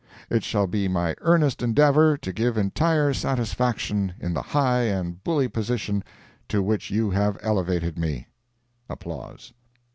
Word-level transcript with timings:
It 0.31 0.43
shall 0.43 0.65
be 0.65 0.87
my 0.87 1.13
earnest 1.21 1.61
endeavor 1.61 2.17
to 2.17 2.33
give 2.33 2.57
entire 2.57 3.13
satisfaction 3.13 4.13
in 4.19 4.33
the 4.33 4.41
high 4.41 4.85
and 4.85 5.23
bully 5.23 5.47
position 5.47 6.03
to 6.49 6.63
which 6.63 6.89
you 6.89 7.11
have 7.11 7.37
elevated 7.43 7.99
me. 7.99 8.25
[Applause. 8.89 9.53